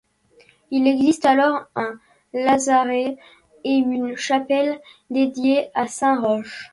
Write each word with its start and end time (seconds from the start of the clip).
Il 0.71 0.87
existe 0.87 1.25
alors 1.27 1.65
un 1.75 1.99
lazaret 2.33 3.17
et 3.63 3.73
une 3.75 4.15
chapelle 4.17 4.79
dédiée 5.11 5.69
à 5.75 5.85
saint 5.85 6.19
Roch. 6.19 6.69